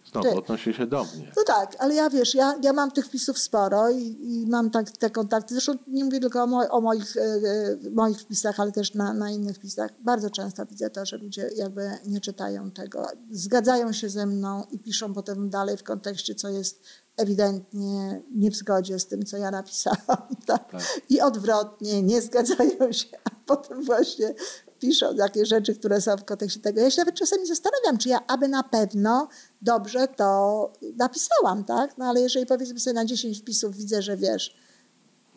znowu 0.05 0.39
odnosi 0.39 0.75
się 0.75 0.87
do 0.87 1.05
mnie. 1.05 1.33
No 1.37 1.43
tak, 1.47 1.77
ale 1.79 1.95
ja 1.95 2.11
wiesz, 2.11 2.35
ja, 2.35 2.59
ja 2.63 2.73
mam 2.73 2.91
tych 2.91 3.07
wpisów 3.07 3.39
sporo 3.39 3.91
i, 3.91 4.17
i 4.21 4.47
mam 4.47 4.71
tak, 4.71 4.91
te 4.91 5.11
kontakty. 5.11 5.55
Zresztą 5.55 5.73
nie 5.87 6.05
mówię 6.05 6.21
tylko 6.21 6.43
o, 6.43 6.47
moj, 6.47 6.67
o 6.71 6.81
moich, 6.81 7.17
e, 7.17 7.21
e, 7.21 7.91
moich 7.91 8.21
wpisach, 8.21 8.61
ale 8.61 8.73
też 8.73 8.95
na, 8.95 9.15
na 9.15 9.31
innych 9.31 9.57
wpisach. 9.57 9.91
Bardzo 10.01 10.31
często 10.31 10.67
widzę 10.67 10.91
to, 10.91 11.07
że 11.07 11.17
ludzie 11.17 11.51
jakby 11.57 11.91
nie 12.07 12.21
czytają 12.21 12.71
tego. 12.71 13.07
Zgadzają 13.31 13.93
się 13.93 14.09
ze 14.09 14.27
mną 14.27 14.65
i 14.71 14.79
piszą 14.79 15.15
potem 15.15 15.51
dalej 15.51 15.77
w 15.77 15.83
kontekście, 15.83 16.35
co 16.35 16.49
jest 16.49 16.83
ewidentnie 17.17 18.23
nie 18.35 18.51
w 18.51 18.55
zgodzie 18.55 18.99
z 18.99 19.07
tym, 19.07 19.25
co 19.25 19.37
ja 19.37 19.51
napisałam. 19.51 19.99
Tak? 20.47 20.71
Tak. 20.71 21.01
I 21.11 21.21
odwrotnie, 21.21 22.03
nie 22.03 22.23
zgadzają 22.23 22.93
się, 22.93 23.07
a 23.25 23.31
potem 23.47 23.85
właśnie 23.85 24.35
piszą 24.79 25.17
takie 25.17 25.47
rzeczy, 25.47 25.75
które 25.75 26.01
są 26.01 26.17
w 26.17 26.25
kontekście 26.25 26.61
tego. 26.61 26.81
Ja 26.81 26.91
się 26.91 27.01
nawet 27.01 27.15
czasami 27.15 27.47
zastanawiam, 27.47 27.99
czy 27.99 28.09
ja 28.09 28.27
aby 28.27 28.49
na 28.49 28.63
pewno 28.63 29.29
dobrze 29.65 30.09
to 30.09 30.73
napisałam, 30.97 31.65
tak? 31.65 31.99
No 31.99 32.05
ale 32.05 32.21
jeżeli 32.21 32.47
powiedzmy 32.47 32.81
sobie 32.81 32.95
na 32.95 33.05
10 33.05 33.41
wpisów 33.41 33.77
widzę, 33.77 34.03
że 34.03 34.17
wiesz, 34.17 34.57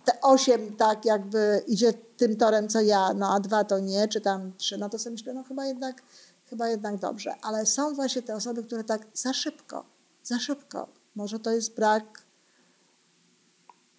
te 0.05 0.21
8 0.21 0.75
tak 0.75 1.05
jakby 1.05 1.63
idzie 1.67 1.93
tym 1.93 2.35
torem, 2.35 2.69
co 2.69 2.81
ja, 2.81 3.13
no 3.13 3.33
a 3.33 3.39
dwa 3.39 3.63
to 3.63 3.79
nie, 3.79 4.07
czy 4.07 4.21
tam 4.21 4.53
trzy, 4.57 4.77
no 4.77 4.89
to 4.89 4.99
sobie 4.99 5.11
myślę, 5.11 5.33
no 5.33 5.43
chyba 5.43 5.65
jednak, 5.65 6.01
chyba 6.45 6.69
jednak 6.69 6.99
dobrze. 6.99 7.33
Ale 7.41 7.65
są 7.65 7.93
właśnie 7.93 8.21
te 8.21 8.35
osoby, 8.35 8.63
które 8.63 8.83
tak 8.83 9.07
za 9.13 9.33
szybko, 9.33 9.85
za 10.23 10.39
szybko. 10.39 10.87
Może 11.15 11.39
to 11.39 11.51
jest 11.51 11.75
brak 11.75 12.27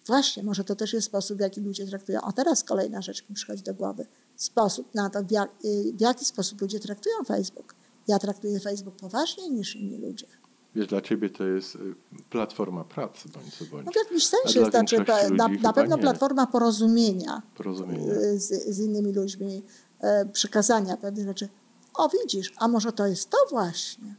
Właśnie, 0.09 0.43
może 0.43 0.63
to 0.63 0.75
też 0.75 0.93
jest 0.93 1.07
sposób, 1.07 1.37
w 1.37 1.41
jaki 1.41 1.61
ludzie 1.61 1.87
traktują. 1.87 2.21
A 2.21 2.31
teraz 2.31 2.63
kolejna 2.63 3.01
rzecz 3.01 3.29
mi 3.29 3.35
przychodzi 3.35 3.63
do 3.63 3.73
głowy. 3.73 4.05
Sposób 4.35 4.95
na 4.95 5.09
to, 5.09 5.23
w, 5.23 5.31
jak, 5.31 5.49
y, 5.65 5.93
w 5.93 6.01
jaki 6.01 6.25
sposób 6.25 6.61
ludzie 6.61 6.79
traktują 6.79 7.15
Facebook. 7.27 7.75
Ja 8.09 8.19
traktuję 8.19 8.59
Facebook 8.59 8.95
poważniej 8.95 9.51
niż 9.51 9.75
inni 9.75 9.97
ludzie. 9.97 10.25
Wiesz, 10.75 10.87
dla 10.87 11.01
ciebie 11.01 11.29
to 11.29 11.43
jest 11.47 11.75
y, 11.75 11.79
platforma 12.29 12.83
pracy, 12.83 13.29
bądź 13.29 13.57
co 13.57 13.65
bądź. 13.65 13.85
No 13.85 13.91
w 13.91 13.95
jakimś 13.95 14.25
sensie, 14.27 14.59
dla 14.59 14.69
znaczy, 14.69 14.97
na, 15.31 15.47
na 15.47 15.73
pewno 15.73 15.95
nie. 15.95 16.01
platforma 16.01 16.47
porozumienia 16.47 17.41
Porozumienie. 17.55 18.11
y, 18.11 18.39
z, 18.39 18.75
z 18.75 18.79
innymi 18.79 19.13
ludźmi, 19.13 19.63
e, 19.99 20.25
przekazania 20.25 20.97
pewnych 20.97 21.25
rzeczy. 21.25 21.49
O, 21.93 22.09
widzisz, 22.09 22.53
a 22.57 22.67
może 22.67 22.91
to 22.91 23.07
jest 23.07 23.29
to 23.29 23.37
właśnie, 23.49 24.15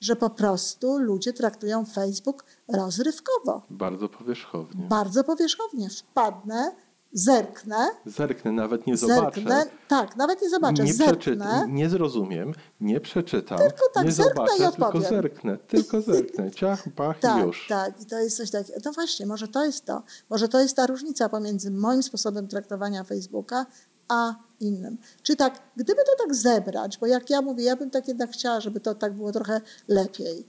że 0.00 0.16
po 0.16 0.30
prostu 0.30 0.98
ludzie 0.98 1.32
traktują 1.32 1.84
Facebook 1.84 2.44
rozrywkowo, 2.68 3.62
Bardzo 3.70 4.08
powierzchownie. 4.08 4.86
bardzo 4.88 5.24
powierzchownie. 5.24 5.90
Wpadnę, 5.90 6.74
zerknę, 7.16 7.88
Zerknę, 8.06 8.52
nawet 8.52 8.86
nie 8.86 8.96
zobaczę. 8.96 9.40
Zerknę, 9.40 9.66
tak, 9.88 10.16
nawet 10.16 10.42
nie 10.42 10.50
zobaczę. 10.50 10.82
nie, 10.84 10.94
przeczy- 10.94 11.38
nie 11.68 11.88
zrozumiem, 11.90 12.52
nie 12.80 13.00
przeczytam, 13.00 13.58
Tylko 13.58 13.88
tak 13.94 14.04
nie 14.04 14.12
zerknę 14.12 14.44
i 14.44 14.58
zobaczę, 14.58 14.72
tylko 14.72 14.86
odpowiem. 14.86 15.08
zerknę, 15.10 15.58
tylko 15.58 16.00
zerknę, 16.00 16.50
ciach, 16.50 16.84
pach 16.96 17.18
i 17.18 17.20
tak, 17.20 17.44
już. 17.46 17.66
tak. 17.68 18.02
I 18.02 18.06
to 18.06 18.18
jest 18.18 18.36
coś 18.36 18.50
takiego. 18.50 18.78
No 18.84 18.92
właśnie, 18.92 19.26
może 19.26 19.48
to 19.48 19.64
jest 19.64 19.84
to. 19.84 20.02
Może 20.30 20.48
to 20.48 20.60
jest 20.60 20.76
ta 20.76 20.86
różnica 20.86 21.28
pomiędzy 21.28 21.70
moim 21.70 22.02
sposobem 22.02 22.48
traktowania 22.48 23.04
Facebooka, 23.04 23.66
a 24.08 24.34
innym. 24.60 24.98
Czy 25.22 25.36
tak, 25.36 25.60
gdyby 25.76 26.02
to 26.04 26.24
tak 26.24 26.34
zebrać, 26.34 26.98
bo 26.98 27.06
jak 27.06 27.30
ja 27.30 27.42
mówię, 27.42 27.64
ja 27.64 27.76
bym 27.76 27.90
tak 27.90 28.08
jednak 28.08 28.30
chciała, 28.30 28.60
żeby 28.60 28.80
to 28.80 28.94
tak 28.94 29.12
było 29.12 29.32
trochę 29.32 29.60
lepiej. 29.88 30.46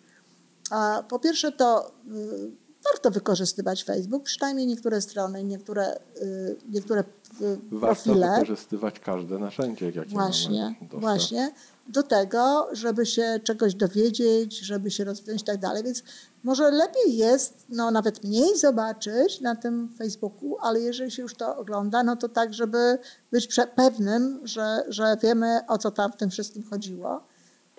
A 0.72 1.04
po 1.10 1.20
pierwsze 1.20 1.52
to 1.52 1.92
y, 2.12 2.67
warto 2.94 3.12
wykorzystywać 3.12 3.84
Facebook, 3.84 4.24
przynajmniej 4.24 4.68
niektóre 4.68 5.02
strony, 5.02 5.44
niektóre, 5.44 6.00
y, 6.22 6.56
niektóre 6.70 7.02
y, 7.42 7.58
Warto 7.72 8.04
profile. 8.04 8.32
wykorzystywać 8.32 9.00
każde 9.00 9.40
narzędzie, 9.40 9.86
jakie 9.86 10.06
Właśnie, 10.10 10.62
mamy 10.64 10.76
dostęp. 10.82 11.02
właśnie. 11.02 11.52
Do 11.88 12.04
tego, 12.04 12.68
żeby 12.72 13.06
się 13.06 13.40
czegoś 13.44 13.76
dowiedzieć, 13.76 14.60
żeby 14.60 14.92
się 14.92 15.04
rozwinąć 15.04 15.42
i 15.42 15.46
tak 15.46 15.58
dalej. 15.58 15.84
Więc 15.84 16.04
może 16.44 16.72
lepiej 16.72 17.18
jest 17.18 17.66
no, 17.70 17.92
nawet 17.92 18.24
mniej 18.24 18.58
zobaczyć 18.58 19.42
na 19.42 19.56
tym 19.56 19.90
Facebooku, 19.98 20.58
ale 20.62 20.80
jeżeli 20.80 21.12
się 21.12 21.22
już 21.22 21.36
to 21.36 21.58
ogląda, 21.58 22.04
no 22.04 22.16
to 22.16 22.30
tak, 22.30 22.54
żeby 22.54 22.98
być 23.32 23.48
pewnym, 23.76 24.40
że, 24.48 24.84
że 24.88 25.18
wiemy 25.24 25.60
o 25.68 25.78
co 25.78 25.92
tam 25.92 26.12
w 26.12 26.16
tym 26.16 26.30
wszystkim 26.30 26.64
chodziło. 26.70 27.24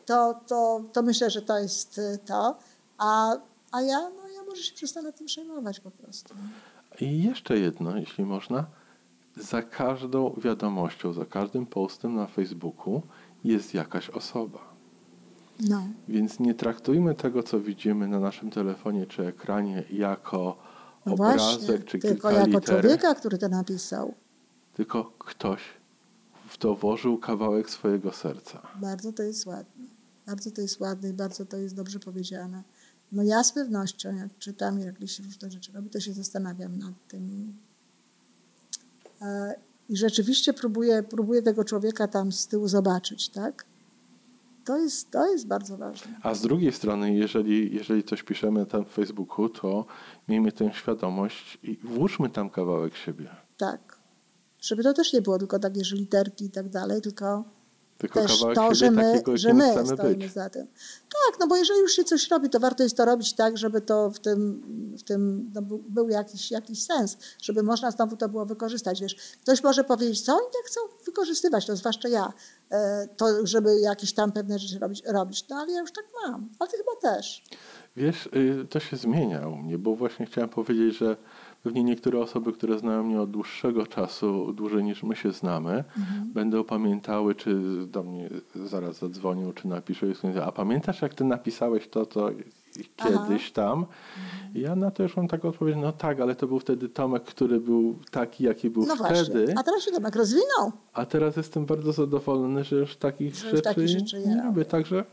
To, 0.06 0.40
to, 0.46 0.82
to 0.92 1.02
myślę, 1.02 1.30
że 1.30 1.42
to 1.42 1.58
jest 1.58 1.98
y, 1.98 2.18
to. 2.26 2.58
A, 2.98 3.36
a 3.72 3.82
ja, 3.82 4.00
no, 4.00 4.27
ja 4.27 4.27
może 4.48 4.62
się 4.62 4.74
przestanę 4.74 5.12
tym 5.12 5.26
przejmować 5.26 5.80
po 5.80 5.90
prostu. 5.90 6.34
I 7.00 7.22
jeszcze 7.22 7.58
jedno, 7.58 7.96
jeśli 7.96 8.24
można. 8.24 8.66
Za 9.36 9.62
każdą 9.62 10.34
wiadomością, 10.44 11.12
za 11.12 11.24
każdym 11.24 11.66
postem 11.66 12.14
na 12.14 12.26
Facebooku 12.26 13.02
jest 13.44 13.74
jakaś 13.74 14.10
osoba. 14.10 14.58
No. 15.68 15.88
Więc 16.08 16.40
nie 16.40 16.54
traktujmy 16.54 17.14
tego, 17.14 17.42
co 17.42 17.60
widzimy 17.60 18.08
na 18.08 18.20
naszym 18.20 18.50
telefonie 18.50 19.06
czy 19.06 19.26
ekranie, 19.26 19.84
jako 19.90 20.58
No 21.06 21.12
obrazek 21.14 21.70
właśnie, 21.70 21.78
czy 21.78 21.98
tylko 21.98 22.30
jako 22.30 22.46
liter, 22.46 22.62
człowieka, 22.64 23.14
który 23.14 23.38
to 23.38 23.48
napisał. 23.48 24.14
tylko 24.74 25.04
ktoś 25.04 25.60
w 26.48 26.58
to 26.58 26.74
włożył 26.74 27.18
kawałek 27.18 27.70
swojego 27.70 28.12
serca. 28.12 28.62
Bardzo 28.80 29.12
to 29.12 29.22
jest 29.22 29.46
ładne. 29.46 29.84
Bardzo 30.26 30.50
to 30.50 30.60
jest 30.60 30.80
ładne 30.80 31.08
i 31.08 31.12
bardzo 31.12 31.46
to 31.46 31.56
jest 31.56 31.74
dobrze 31.74 31.98
powiedziane. 31.98 32.62
No 33.12 33.22
ja 33.22 33.44
z 33.44 33.52
pewnością, 33.52 34.16
jak 34.16 34.38
czytam, 34.38 34.78
jak 34.78 35.08
się 35.08 35.22
różne 35.22 35.50
rzeczy 35.50 35.72
robi, 35.72 35.90
to 35.90 36.00
się 36.00 36.12
zastanawiam 36.12 36.78
nad 36.78 36.94
tym. 37.08 37.54
E, 39.22 39.54
I 39.88 39.96
rzeczywiście 39.96 40.52
próbuję, 40.52 41.02
próbuję 41.02 41.42
tego 41.42 41.64
człowieka 41.64 42.08
tam 42.08 42.32
z 42.32 42.46
tyłu 42.46 42.68
zobaczyć, 42.68 43.28
tak? 43.28 43.64
To 44.64 44.78
jest, 44.78 45.10
to 45.10 45.32
jest 45.32 45.46
bardzo 45.46 45.76
ważne. 45.76 46.20
A 46.22 46.34
z 46.34 46.40
drugiej 46.40 46.72
strony, 46.72 47.14
jeżeli, 47.14 47.74
jeżeli 47.74 48.04
coś 48.04 48.22
piszemy 48.22 48.66
tam 48.66 48.84
w 48.84 48.88
Facebooku, 48.88 49.48
to 49.48 49.86
miejmy 50.28 50.52
tę 50.52 50.70
świadomość 50.72 51.58
i 51.62 51.78
włóżmy 51.84 52.30
tam 52.30 52.50
kawałek 52.50 52.96
siebie. 52.96 53.28
Tak. 53.56 53.98
Żeby 54.60 54.82
to 54.82 54.92
też 54.94 55.12
nie 55.12 55.22
było 55.22 55.38
tylko 55.38 55.58
takie, 55.58 55.84
że 55.84 55.96
literki 55.96 56.44
i 56.44 56.50
tak 56.50 56.68
dalej, 56.68 57.02
tylko 57.02 57.44
Tylko 57.98 58.20
też 58.20 58.40
to, 58.54 58.74
że 58.74 58.90
my, 58.90 59.22
że 59.34 59.54
my 59.54 59.86
stoimy 59.86 60.16
być. 60.16 60.32
za 60.32 60.50
tym. 60.50 60.66
Tak, 61.26 61.40
no 61.40 61.46
bo 61.46 61.56
jeżeli 61.56 61.80
już 61.80 61.92
się 61.92 62.04
coś 62.04 62.30
robi, 62.30 62.50
to 62.50 62.60
warto 62.60 62.82
jest 62.82 62.96
to 62.96 63.04
robić 63.04 63.32
tak, 63.32 63.58
żeby 63.58 63.80
to 63.80 64.10
w 64.10 64.18
tym, 64.18 64.62
w 64.98 65.02
tym 65.02 65.50
no, 65.54 65.62
był, 65.62 65.78
był 65.88 66.08
jakiś, 66.08 66.50
jakiś 66.50 66.82
sens, 66.82 67.18
żeby 67.42 67.62
można 67.62 67.90
znowu 67.90 68.16
to 68.16 68.28
było 68.28 68.46
wykorzystać. 68.46 69.00
Wiesz, 69.00 69.16
ktoś 69.42 69.62
może 69.62 69.84
powiedzieć, 69.84 70.20
co 70.20 70.32
oni 70.32 70.46
tak 70.52 70.62
chcą 70.66 70.80
wykorzystywać, 71.06 71.66
to 71.66 71.76
zwłaszcza 71.76 72.08
ja, 72.08 72.32
e, 72.70 73.08
to 73.16 73.46
żeby 73.46 73.80
jakieś 73.80 74.12
tam 74.12 74.32
pewne 74.32 74.58
rzeczy 74.58 74.78
robić, 74.78 75.02
robić. 75.06 75.48
No 75.48 75.56
ale 75.56 75.72
ja 75.72 75.80
już 75.80 75.92
tak 75.92 76.04
mam, 76.22 76.48
ale 76.58 76.70
ty 76.70 76.76
chyba 76.76 77.12
też. 77.12 77.42
Wiesz, 77.96 78.26
y, 78.26 78.66
to 78.70 78.80
się 78.80 78.96
zmienia 78.96 79.48
u 79.48 79.56
mnie, 79.56 79.78
bo 79.78 79.96
właśnie 79.96 80.26
chciałem 80.26 80.50
powiedzieć, 80.50 80.98
że 80.98 81.16
pewnie 81.62 81.84
niektóre 81.84 82.20
osoby, 82.20 82.52
które 82.52 82.78
znają 82.78 83.04
mnie 83.04 83.20
od 83.20 83.30
dłuższego 83.30 83.86
czasu, 83.86 84.52
dłużej 84.52 84.84
niż 84.84 85.02
my 85.02 85.16
się 85.16 85.32
znamy, 85.32 85.84
będą 86.34 86.64
pamiętały, 86.64 87.34
czy 87.34 87.56
do 87.86 88.02
mnie 88.02 88.28
zaraz 88.54 88.98
zadzwonią, 88.98 89.52
czy 89.52 89.68
napiszą, 89.68 90.06
i 90.10 90.14
stwierdzą, 90.14 90.42
a 90.42 90.52
pamiętasz 90.52 91.02
jak 91.02 91.14
ty 91.14 91.24
napisałeś 91.24 91.88
to, 91.88 92.06
to 92.06 92.30
kiedyś 92.96 93.52
tam? 93.52 93.86
I 94.54 94.60
ja 94.60 94.76
na 94.76 94.90
to 94.90 95.02
już 95.02 95.16
mam 95.16 95.28
taką 95.28 95.48
odpowiedź, 95.48 95.76
no 95.80 95.92
tak, 95.92 96.20
ale 96.20 96.34
to 96.34 96.46
był 96.46 96.58
wtedy 96.58 96.88
Tomek, 96.88 97.22
który 97.24 97.60
był 97.60 97.98
taki, 98.10 98.44
jaki 98.44 98.70
był 98.70 98.86
No 98.86 98.96
wtedy. 98.96 99.08
właśnie. 99.14 99.58
A 99.58 99.62
teraz 99.62 99.82
się 99.82 99.90
Tomek 99.90 100.16
rozwinął. 100.16 100.72
A 100.92 101.06
teraz 101.06 101.36
jestem 101.36 101.66
bardzo 101.66 101.92
zadowolony, 101.92 102.64
że 102.64 102.76
już 102.76 102.96
takich 102.96 103.34
Że 103.34 103.44
już 103.46 103.50
rzeczy, 103.50 103.62
takich 103.62 103.88
rzeczy 103.88 104.18
nie 104.18 104.26
robię. 104.36 104.42
robię. 104.44 104.64
Także 104.64 105.04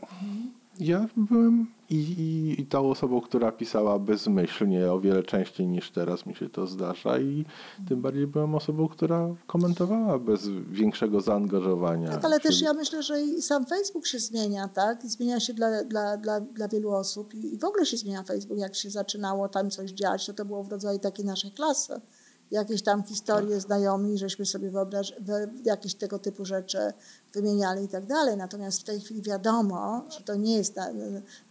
ja 0.80 1.08
byłem 1.16 1.66
i, 1.90 1.94
i, 1.94 2.60
i 2.60 2.66
tą 2.66 2.90
osobą, 2.90 3.20
która 3.20 3.52
pisała 3.52 3.98
bezmyślnie 3.98 4.92
o 4.92 5.00
wiele 5.00 5.22
częściej 5.22 5.66
niż 5.66 5.90
teraz 5.90 6.26
mi 6.26 6.34
się 6.34 6.48
to 6.48 6.66
zdarza 6.66 7.18
i 7.18 7.44
tym 7.88 8.02
bardziej 8.02 8.26
byłem 8.26 8.54
osobą, 8.54 8.88
która 8.88 9.34
komentowała 9.46 10.18
bez 10.18 10.48
większego 10.70 11.20
zaangażowania. 11.20 12.10
Tak, 12.10 12.24
ale 12.24 12.40
też 12.40 12.60
ja 12.60 12.72
myślę, 12.72 13.02
że 13.02 13.22
i 13.22 13.42
sam 13.42 13.66
Facebook 13.66 14.06
się 14.06 14.18
zmienia, 14.18 14.68
tak? 14.68 15.04
I 15.04 15.08
zmienia 15.08 15.40
się 15.40 15.54
dla, 15.54 15.84
dla, 15.84 16.16
dla, 16.16 16.40
dla 16.40 16.68
wielu 16.68 16.90
osób 16.90 17.34
i, 17.34 17.54
i 17.54 17.58
w 17.58 17.64
ogóle 17.64 17.86
się 17.86 17.96
zmienia 17.96 18.22
Facebook. 18.22 18.58
Jak 18.58 18.74
się 18.74 18.90
zaczynało 18.90 19.48
tam 19.48 19.70
coś 19.70 19.90
dziać, 19.90 20.26
to 20.26 20.32
to 20.32 20.44
było 20.44 20.64
w 20.64 20.68
rodzaju 20.68 20.98
takiej 20.98 21.24
naszej 21.24 21.50
klasy. 21.50 22.00
Jakieś 22.50 22.82
tam 22.82 23.02
historie 23.02 23.50
Tak. 23.54 23.60
znajomi, 23.60 24.18
żeśmy 24.18 24.46
sobie 24.46 24.70
wyobraż, 24.70 25.14
jakieś 25.64 25.94
tego 25.94 26.18
typu 26.18 26.44
rzeczy 26.44 26.78
wymieniali 27.32 27.84
i 27.84 27.88
tak 27.88 28.06
dalej. 28.06 28.36
Natomiast 28.36 28.80
w 28.80 28.84
tej 28.84 29.00
chwili 29.00 29.22
wiadomo, 29.22 30.04
że 30.10 30.20
to 30.20 30.34
nie 30.34 30.56
jest 30.56 30.76
na, 30.76 30.88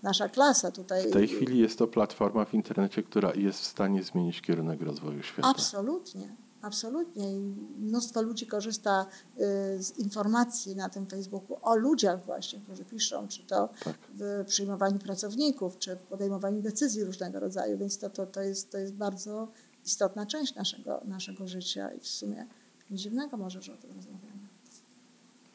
nasza 0.04 0.30
klasa 0.30 0.72
tutaj. 0.72 1.10
W 1.10 1.14
tej 1.14 1.28
chwili 1.28 1.60
jest 1.60 1.78
to 1.78 1.88
platforma 1.88 2.46
w 2.46 2.54
internecie, 2.54 3.04
która 3.04 3.34
jest 3.34 3.60
w 3.60 3.66
stanie 3.66 4.04
zmienić 4.04 4.42
kierunek 4.42 4.82
rozwoju 4.82 5.24
świata. 5.24 5.50
Absolutnie, 5.50 6.36
absolutnie. 6.62 7.34
I 7.34 7.40
mnóstwo 7.80 8.22
ludzi 8.22 8.48
korzysta 8.48 9.06
y, 9.06 9.84
z 9.84 9.98
informacji 9.98 10.76
na 10.76 10.90
tym 10.90 11.06
Facebooku 11.08 11.58
o 11.62 11.76
ludziach 11.76 12.26
właśnie, 12.26 12.60
którzy 12.60 12.86
piszą, 12.86 13.28
czy 13.28 13.44
to 13.48 13.70
Tak. 13.84 13.96
w 14.14 14.44
przyjmowaniu 14.48 15.00
pracowników, 15.00 15.78
czy 15.78 15.96
w 15.96 16.00
podejmowaniu 16.00 16.62
decyzji 16.62 17.04
różnego 17.04 17.40
rodzaju, 17.40 17.78
więc 17.78 17.98
to, 17.98 18.10
to, 18.10 18.26
to, 18.26 18.42
jest, 18.42 18.72
to 18.72 18.78
jest 18.78 18.94
bardzo 18.94 19.48
istotna 19.86 20.26
część 20.26 20.56
naszego, 20.56 21.02
naszego 21.06 21.48
życia 21.48 21.92
i 21.92 22.00
w 22.00 22.08
sumie 22.08 22.48
nic 22.92 23.02
dziwnego 23.02 23.38
może, 23.38 23.62
że 23.62 23.74
o 23.74 23.78
tym 23.78 23.92
rozmawiamy. 23.96 24.48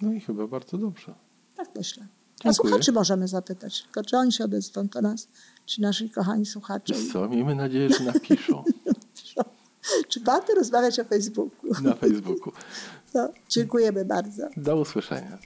No 0.02 0.12
i 0.12 0.20
chyba 0.20 0.46
bardzo 0.46 0.78
dobrze. 0.78 1.14
Tak 1.56 1.68
myślę. 1.76 2.02
A 2.02 2.42
Dziękuję. 2.44 2.54
słuchaczy 2.54 2.92
możemy 2.92 3.28
zapytać, 3.28 3.82
tylko 3.82 4.02
czy 4.04 4.16
oni 4.16 4.32
się 4.32 4.44
odezwą 4.44 4.87
do 4.87 5.00
nas, 5.00 5.28
ci 5.66 5.82
nasi 5.82 6.10
kochani 6.10 6.46
słuchacze. 6.46 6.94
Co, 7.12 7.28
miejmy 7.28 7.54
nadzieję, 7.54 7.88
że 7.90 8.04
napiszą 8.04 8.64
Czy 10.08 10.20
warto 10.20 10.54
rozmawiać 10.54 11.00
o 11.00 11.04
Facebooku? 11.04 11.70
na 11.82 11.94
Facebooku. 11.94 12.52
No, 13.14 13.28
dziękujemy 13.49 14.04
bardzo. 14.04 14.49
Do 14.56 14.80
usłyszenia. 14.80 15.38